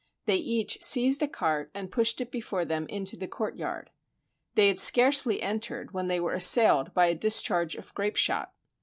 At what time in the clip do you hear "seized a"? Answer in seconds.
0.81-1.27